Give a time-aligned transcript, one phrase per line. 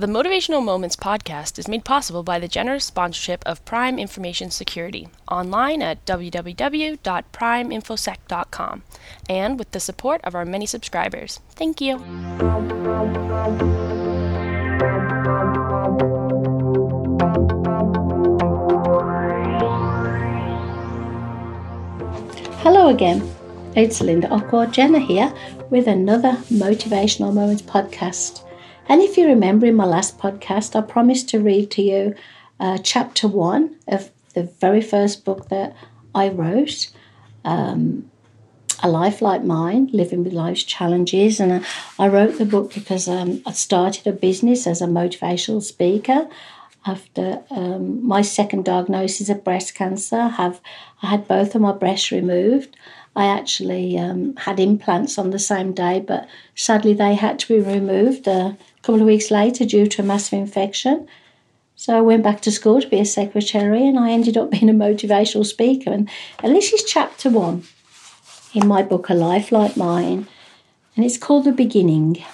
[0.00, 5.08] The Motivational Moments podcast is made possible by the generous sponsorship of Prime Information Security,
[5.30, 8.82] online at www.primeinfosec.com,
[9.28, 11.40] and with the support of our many subscribers.
[11.50, 11.98] Thank you.
[22.62, 23.30] Hello again.
[23.76, 25.34] It's Linda Ockward Jenner here
[25.68, 28.46] with another Motivational Moments podcast.
[28.90, 32.16] And if you remember in my last podcast, I promised to read to you
[32.58, 35.76] uh, chapter one of the very first book that
[36.12, 36.90] I wrote,
[37.44, 38.10] um,
[38.82, 41.38] A Life Like Mine Living with Life's Challenges.
[41.38, 41.60] And uh,
[42.00, 46.28] I wrote the book because um, I started a business as a motivational speaker
[46.86, 50.16] after um, my second diagnosis of breast cancer.
[50.16, 50.60] I have
[51.02, 52.76] I had both of my breasts removed.
[53.16, 57.60] I actually um, had implants on the same day, but sadly they had to be
[57.60, 61.08] removed a couple of weeks later due to a massive infection.
[61.74, 64.70] So I went back to school to be a secretary, and I ended up being
[64.70, 65.90] a motivational speaker.
[65.90, 66.08] And,
[66.42, 67.64] and this is chapter one
[68.54, 70.26] in my book, A Life Like Mine,
[70.96, 72.24] and it's called The Beginning.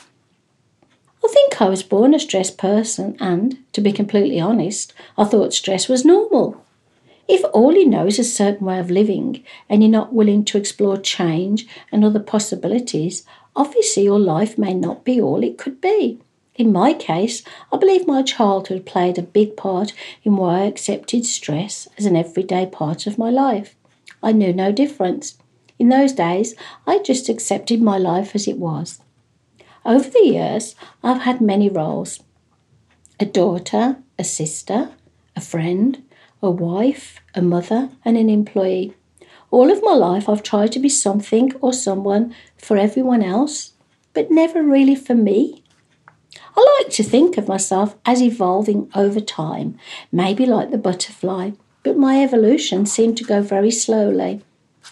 [1.58, 6.04] I was born a stressed person, and to be completely honest, I thought stress was
[6.04, 6.62] normal.
[7.28, 10.58] If all you know is a certain way of living and you're not willing to
[10.58, 13.24] explore change and other possibilities,
[13.56, 16.20] obviously your life may not be all it could be.
[16.56, 19.92] In my case, I believe my childhood played a big part
[20.24, 23.76] in why I accepted stress as an everyday part of my life.
[24.22, 25.36] I knew no difference.
[25.78, 26.54] In those days,
[26.86, 29.00] I just accepted my life as it was.
[29.86, 32.18] Over the years, I've had many roles
[33.20, 34.90] a daughter, a sister,
[35.36, 36.02] a friend,
[36.42, 38.94] a wife, a mother, and an employee.
[39.52, 43.74] All of my life, I've tried to be something or someone for everyone else,
[44.12, 45.62] but never really for me.
[46.56, 49.78] I like to think of myself as evolving over time,
[50.10, 51.52] maybe like the butterfly,
[51.84, 54.42] but my evolution seemed to go very slowly.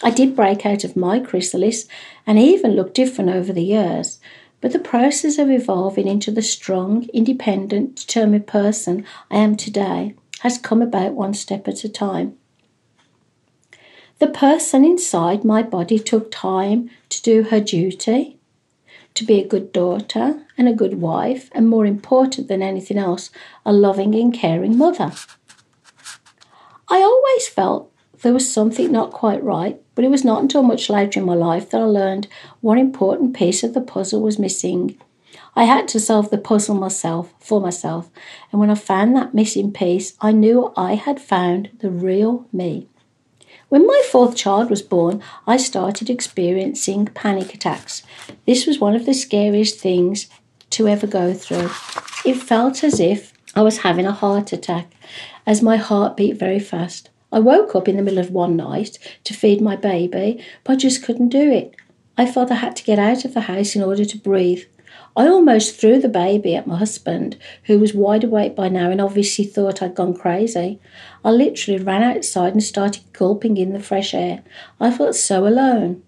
[0.05, 1.87] I did break out of my chrysalis
[2.27, 4.21] and even look different over the years,
[4.65, 10.57] but the process of evolving into the strong, independent, determined person I am today has
[10.57, 12.39] come about one step at a time.
[14.21, 18.39] The person inside my body took time to do her duty,
[19.13, 23.29] to be a good daughter and a good wife, and more important than anything else,
[23.67, 25.13] a loving and caring mother.
[26.89, 27.93] I always felt
[28.25, 31.35] there was something not quite right, but it was not until much later in my
[31.35, 32.27] life that I learned
[32.63, 34.99] one important piece of the puzzle was missing.
[35.55, 38.11] I had to solve the puzzle myself, for myself,
[38.51, 42.89] and when I found that missing piece, I knew I had found the real me.
[43.69, 48.03] When my fourth child was born, I started experiencing panic attacks.
[48.47, 50.29] This was one of the scariest things
[50.71, 51.71] to ever go through.
[52.25, 54.91] It felt as if I was having a heart attack,
[55.47, 57.11] as my heart beat very fast.
[57.35, 60.77] I woke up in the middle of one night to feed my baby, but I
[60.77, 61.75] just couldn't do it.
[62.17, 64.63] I felt I had to get out of the house in order to breathe.
[65.17, 69.01] I almost threw the baby at my husband, who was wide awake by now and
[69.01, 70.79] obviously thought I'd gone crazy.
[71.25, 74.45] I literally ran outside and started gulping in the fresh air.
[74.79, 76.05] I felt so alone,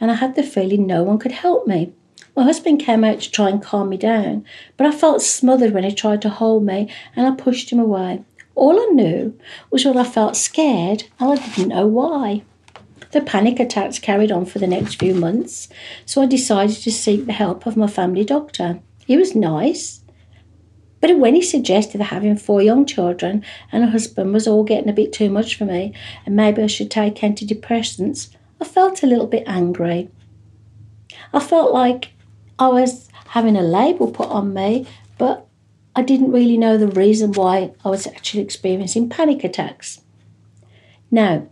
[0.00, 1.92] and I had the feeling no one could help me.
[2.36, 4.44] My husband came out to try and calm me down,
[4.76, 8.24] but I felt smothered when he tried to hold me, and I pushed him away.
[8.54, 9.38] All I knew
[9.70, 12.42] was that I felt scared and I didn't know why.
[13.10, 15.68] The panic attacks carried on for the next few months,
[16.04, 18.80] so I decided to seek the help of my family doctor.
[19.06, 20.00] He was nice,
[21.00, 24.88] but when he suggested that having four young children and a husband was all getting
[24.88, 25.92] a bit too much for me
[26.24, 30.08] and maybe I should take antidepressants, I felt a little bit angry.
[31.32, 32.12] I felt like
[32.58, 34.86] I was having a label put on me,
[35.18, 35.46] but
[35.96, 40.00] I didn't really know the reason why I was actually experiencing panic attacks.
[41.08, 41.46] Now,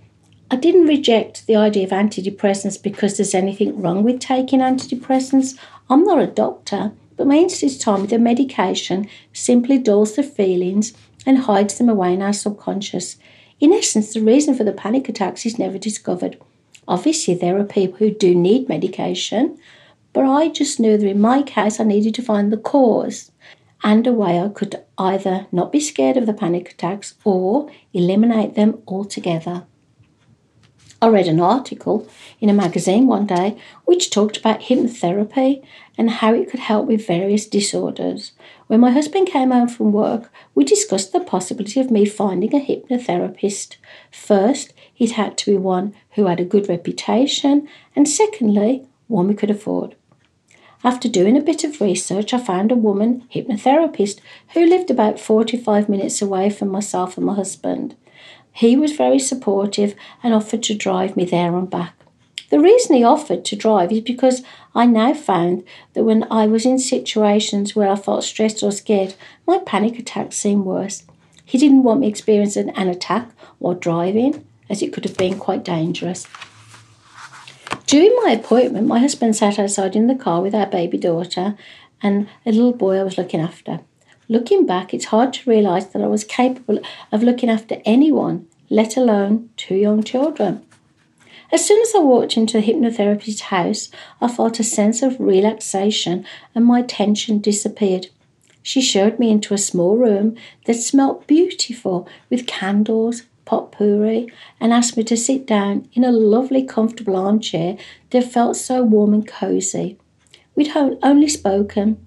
[0.51, 5.57] I didn't reject the idea of antidepressants because there's anything wrong with taking antidepressants.
[5.89, 10.93] I'm not a doctor, but my institute told me the medication simply dulls the feelings
[11.25, 13.17] and hides them away in our subconscious.
[13.61, 16.37] In essence, the reason for the panic attacks is never discovered.
[16.89, 19.57] Obviously, there are people who do need medication,
[20.13, 23.31] but I just knew that in my case I needed to find the cause
[23.83, 28.55] and a way I could either not be scared of the panic attacks or eliminate
[28.55, 29.65] them altogether.
[31.03, 32.07] I read an article
[32.41, 35.61] in a magazine one day which talked about hypnotherapy
[35.99, 38.31] and how it could help with various disorders.
[38.69, 42.65] When my husband came home from work, we discussed the possibility of me finding a
[42.65, 43.79] hypnotherapist.
[44.13, 49.35] First, it had to be one who had a good reputation, and secondly, one we
[49.35, 49.97] could afford.
[50.85, 54.19] After doing a bit of research, I found a woman hypnotherapist
[54.55, 57.95] who lived about 45 minutes away from myself and my husband.
[58.53, 61.95] He was very supportive and offered to drive me there and back.
[62.51, 64.43] The reason he offered to drive is because
[64.75, 65.65] I now found
[65.95, 69.15] that when I was in situations where I felt stressed or scared,
[69.47, 71.05] my panic attacks seemed worse.
[71.45, 75.65] He didn't want me experiencing an attack while driving, as it could have been quite
[75.65, 76.27] dangerous.
[77.87, 81.57] During my appointment, my husband sat outside in the car with our baby daughter
[82.03, 83.81] and a little boy I was looking after.
[84.29, 86.81] Looking back, it's hard to realise that I was capable
[87.11, 90.65] of looking after anyone, let alone two young children.
[91.53, 93.91] As soon as I walked into the hypnotherapist's house,
[94.23, 98.07] I felt a sense of relaxation and my tension disappeared.
[98.63, 104.29] She showed me into a small room that smelt beautiful with candles, potpourri
[104.61, 107.77] and asked me to sit down in a lovely, comfortable armchair
[108.11, 109.99] that felt so warm and cosy.
[110.55, 112.07] We'd only spoken.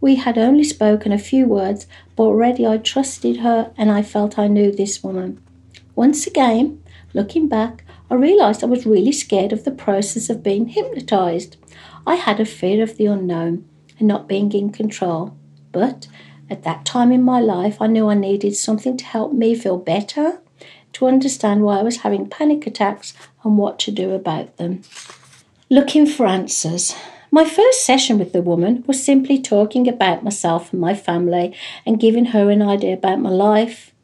[0.00, 1.86] We had only spoken a few words,
[2.16, 5.42] but already I trusted her and I felt I knew this woman.
[5.94, 6.82] Once again,
[7.12, 11.56] looking back, I realised I was really scared of the process of being hypnotised.
[12.06, 13.68] I had a fear of the unknown
[13.98, 15.36] and not being in control.
[15.72, 16.08] But
[16.50, 19.78] at that time in my life, I knew I needed something to help me feel
[19.78, 20.40] better,
[20.94, 23.14] to understand why I was having panic attacks
[23.44, 24.82] and what to do about them.
[25.68, 26.96] Looking for answers.
[27.30, 31.54] My first session with the woman was simply talking about myself and my family
[31.86, 33.94] and giving her an idea about my life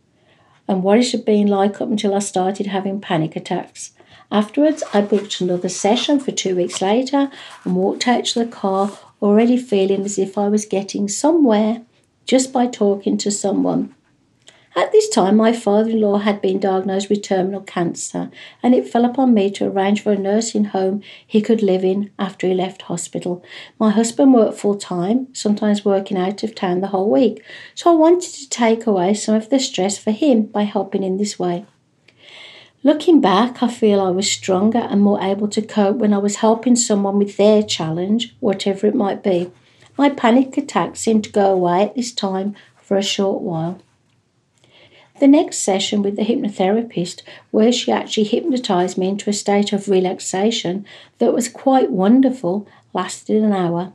[0.68, 3.92] and what it had been like up until I started having panic attacks.
[4.30, 7.30] Afterwards, I booked another session for two weeks later
[7.64, 11.82] and walked out to the car already feeling as if I was getting somewhere
[12.26, 13.94] just by talking to someone.
[14.78, 18.30] At this time, my father in law had been diagnosed with terminal cancer,
[18.62, 22.10] and it fell upon me to arrange for a nursing home he could live in
[22.18, 23.42] after he left hospital.
[23.78, 27.42] My husband worked full time, sometimes working out of town the whole week,
[27.74, 31.16] so I wanted to take away some of the stress for him by helping in
[31.16, 31.64] this way.
[32.82, 36.36] Looking back, I feel I was stronger and more able to cope when I was
[36.36, 39.50] helping someone with their challenge, whatever it might be.
[39.98, 43.78] My panic attacks seemed to go away at this time for a short while.
[45.18, 49.88] The next session with the hypnotherapist, where she actually hypnotized me into a state of
[49.88, 50.84] relaxation
[51.18, 53.94] that was quite wonderful, lasted an hour.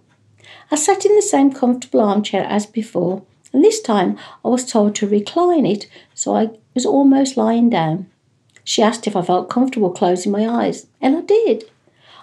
[0.71, 3.21] I sat in the same comfortable armchair as before,
[3.53, 8.09] and this time I was told to recline it, so I was almost lying down.
[8.63, 11.65] She asked if I felt comfortable closing my eyes, and I did.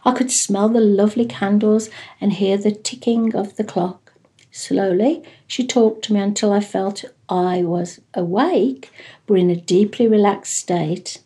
[0.09, 4.15] I could smell the lovely candles and hear the ticking of the clock.
[4.51, 8.91] Slowly, she talked to me until I felt I was awake,
[9.27, 11.21] but in a deeply relaxed state.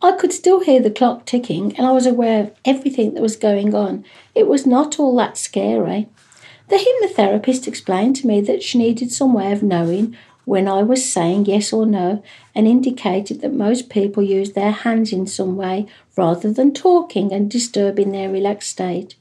[0.00, 3.34] I could still hear the clock ticking, and I was aware of everything that was
[3.34, 4.04] going on.
[4.36, 6.06] It was not all that scary.
[6.68, 11.10] The hypnotherapist explained to me that she needed some way of knowing when I was
[11.10, 12.22] saying yes or no
[12.54, 15.86] and indicated that most people use their hands in some way
[16.16, 19.16] rather than talking and disturbing their relaxed state.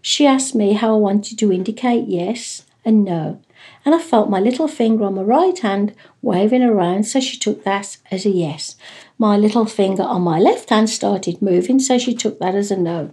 [0.00, 3.40] She asked me how I wanted to indicate yes and no,
[3.84, 7.64] and I felt my little finger on my right hand waving around, so she took
[7.64, 8.76] that as a yes.
[9.18, 12.76] My little finger on my left hand started moving, so she took that as a
[12.76, 13.12] no.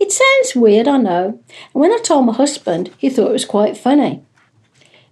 [0.00, 3.44] It sounds weird, I know, and when I told my husband, he thought it was
[3.44, 4.24] quite funny.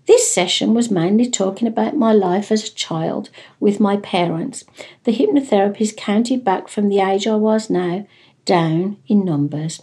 [0.08, 3.28] This session was mainly talking about my life as a child
[3.60, 4.64] with my parents.
[5.04, 8.06] The hypnotherapist counted back from the age I was now
[8.46, 9.82] down in numbers.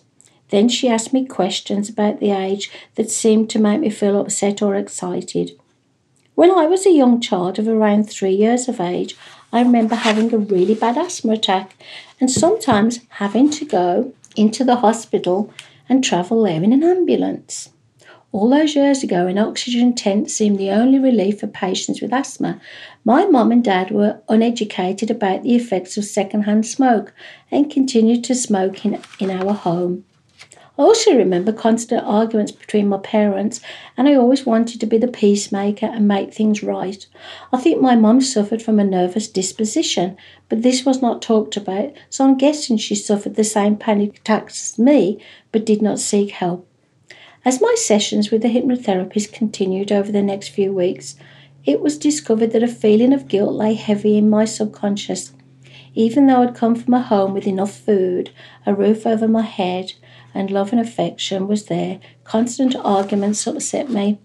[0.50, 4.64] Then she asked me questions about the age that seemed to make me feel upset
[4.64, 5.52] or excited.
[6.34, 9.16] When I was a young child of around three years of age,
[9.54, 11.76] I remember having a really bad asthma attack
[12.20, 15.54] and sometimes having to go into the hospital
[15.88, 17.70] and travel there in an ambulance.
[18.32, 22.60] All those years ago, an oxygen tent seemed the only relief for patients with asthma.
[23.06, 27.14] My mum and dad were uneducated about the effects of secondhand smoke
[27.50, 30.04] and continued to smoke in, in our home.
[30.78, 33.62] I also remember constant arguments between my parents,
[33.96, 37.06] and I always wanted to be the peacemaker and make things right.
[37.54, 40.18] I think my mum suffered from a nervous disposition,
[40.50, 44.72] but this was not talked about, so I'm guessing she suffered the same panic attacks
[44.74, 46.68] as me, but did not seek help.
[47.46, 51.16] As my sessions with the hypnotherapist continued over the next few weeks,
[51.64, 55.32] it was discovered that a feeling of guilt lay heavy in my subconscious.
[55.94, 58.32] Even though I'd come from a home with enough food,
[58.66, 59.94] a roof over my head,
[60.34, 64.18] and love and affection was there, constant arguments upset me.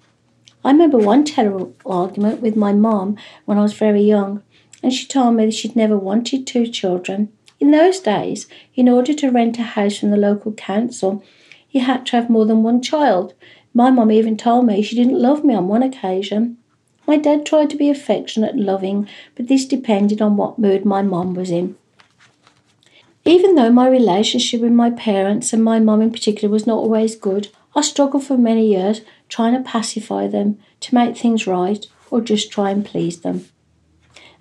[0.65, 4.43] I remember one terrible argument with my mom when I was very young,
[4.83, 7.31] and she told me that she'd never wanted two children.
[7.61, 11.23] In those days, in order to rent a house from the local council,
[11.71, 13.35] you had to have more than one child.
[13.73, 16.59] My mum even told me she didn't love me on one occasion.
[17.07, 21.03] My dad tried to be affectionate and loving, but this depended on what mood my
[21.03, 21.77] mum was in.
[23.25, 27.17] Even though my relationship with my parents and my mum in particular was not always
[27.17, 32.21] good, I struggled for many years trying to pacify them, to make things right, or
[32.21, 33.47] just try and please them.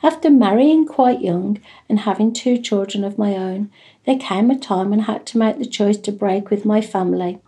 [0.01, 3.69] After marrying quite young and having two children of my own,
[4.05, 6.79] there came a time when I had to make the choice to break with my
[6.79, 7.39] family.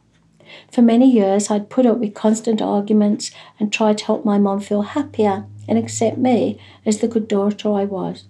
[0.70, 4.60] For many years, I'd put up with constant arguments and tried to help my mum
[4.60, 8.25] feel happier and accept me as the good daughter I was.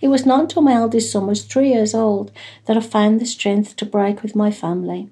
[0.00, 2.32] It was not until my eldest son was three years old
[2.64, 5.10] that I found the strength to break with my family.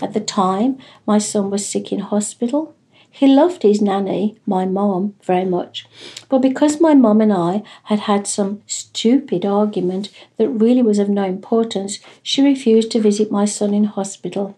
[0.00, 2.74] At the time, my son was sick in hospital.
[3.14, 5.86] He loved his nanny, my mom, very much.
[6.30, 11.10] But because my mom and I had had some stupid argument that really was of
[11.10, 14.56] no importance, she refused to visit my son in hospital.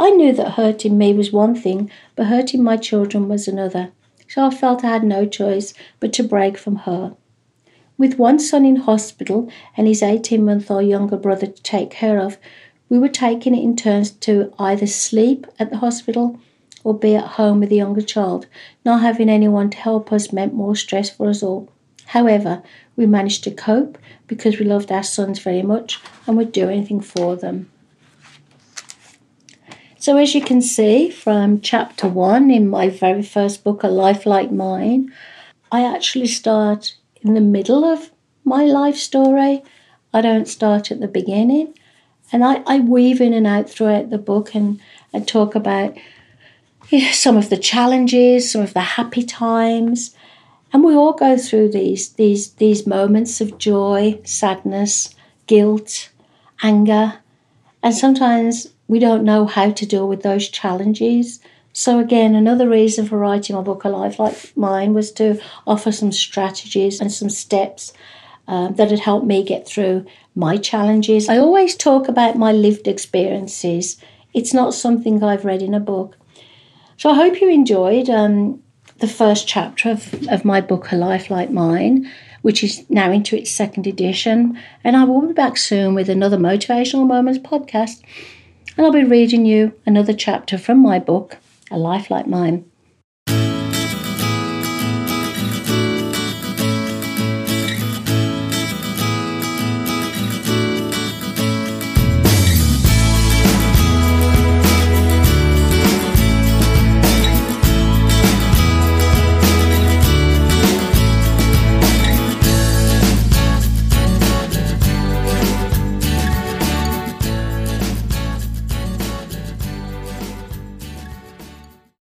[0.00, 3.92] I knew that hurting me was one thing, but hurting my children was another.
[4.26, 7.14] So I felt I had no choice but to break from her.
[7.96, 12.18] With one son in hospital and his 18 month old younger brother to take care
[12.18, 12.36] of,
[12.88, 16.40] we were taking it in turns to either sleep at the hospital
[16.84, 18.46] or be at home with a younger child.
[18.84, 21.68] Not having anyone to help us meant more stress for us all.
[22.06, 22.62] However,
[22.96, 27.00] we managed to cope because we loved our sons very much and would do anything
[27.00, 27.70] for them.
[29.98, 34.24] So, as you can see from chapter one in my very first book, A Life
[34.24, 35.12] Like Mine,
[35.70, 38.10] I actually start in the middle of
[38.44, 39.62] my life story.
[40.12, 41.74] I don't start at the beginning.
[42.32, 44.80] And I, I weave in and out throughout the book and,
[45.12, 45.96] and talk about
[47.12, 50.14] some of the challenges, some of the happy times.
[50.72, 55.14] And we all go through these, these, these moments of joy, sadness,
[55.46, 56.10] guilt,
[56.62, 57.14] anger.
[57.82, 61.40] And sometimes we don't know how to deal with those challenges.
[61.72, 65.92] So, again, another reason for writing my book, A Life Like Mine, was to offer
[65.92, 67.92] some strategies and some steps
[68.48, 71.28] um, that had helped me get through my challenges.
[71.28, 73.96] I always talk about my lived experiences,
[74.32, 76.16] it's not something I've read in a book.
[77.00, 78.62] So, I hope you enjoyed um,
[78.98, 83.38] the first chapter of, of my book, A Life Like Mine, which is now into
[83.38, 84.58] its second edition.
[84.84, 88.02] And I will be back soon with another Motivational Moments podcast.
[88.76, 91.38] And I'll be reading you another chapter from my book,
[91.70, 92.69] a Life Like Mine.